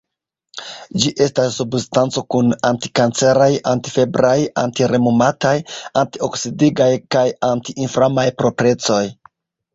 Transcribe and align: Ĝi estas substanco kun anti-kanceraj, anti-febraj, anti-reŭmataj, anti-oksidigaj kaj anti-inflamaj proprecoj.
Ĝi 1.01 1.09
estas 1.25 1.57
substanco 1.59 2.23
kun 2.35 2.49
anti-kanceraj, 2.69 3.49
anti-febraj, 3.73 4.33
anti-reŭmataj, 4.63 5.53
anti-oksidigaj 6.03 6.91
kaj 7.19 7.25
anti-inflamaj 7.53 8.27
proprecoj. 8.43 9.01